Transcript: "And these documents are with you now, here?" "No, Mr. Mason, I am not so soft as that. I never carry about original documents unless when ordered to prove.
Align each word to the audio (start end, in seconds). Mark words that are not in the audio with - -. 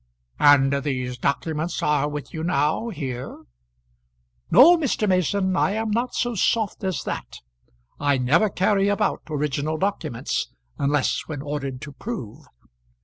"And 0.39 0.73
these 0.81 1.15
documents 1.19 1.83
are 1.83 2.09
with 2.09 2.33
you 2.33 2.43
now, 2.43 2.89
here?" 2.89 3.43
"No, 4.49 4.75
Mr. 4.75 5.07
Mason, 5.07 5.55
I 5.55 5.73
am 5.73 5.91
not 5.91 6.15
so 6.15 6.33
soft 6.33 6.83
as 6.83 7.03
that. 7.03 7.41
I 7.99 8.17
never 8.17 8.49
carry 8.49 8.87
about 8.87 9.21
original 9.29 9.77
documents 9.77 10.49
unless 10.79 11.27
when 11.27 11.43
ordered 11.43 11.81
to 11.81 11.91
prove. 11.91 12.45